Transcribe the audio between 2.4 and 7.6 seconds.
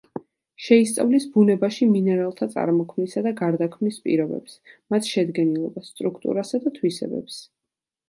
წარმოქმნისა და გარდაქმნის პირობებს, მათ შედგენილობას, სტრუქტურასა და თვისებებს.